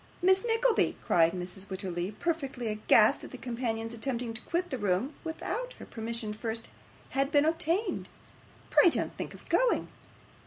'Miss 0.23 0.43
Nickleby!' 0.43 0.97
cried 1.05 1.33
Mrs. 1.33 1.67
Wititterly, 1.69 2.09
perfectly 2.19 2.69
aghast 2.69 3.23
at 3.23 3.35
a 3.35 3.37
companion's 3.37 3.93
attempting 3.93 4.33
to 4.33 4.41
quit 4.41 4.71
the 4.71 4.79
room, 4.79 5.13
without 5.23 5.73
her 5.73 5.85
permission 5.85 6.33
first 6.33 6.69
had 7.11 7.29
and 7.35 7.45
obtained. 7.45 8.09
'Pray 8.71 8.89
don't 8.89 9.15
think 9.15 9.35
of 9.35 9.47
going. 9.47 9.89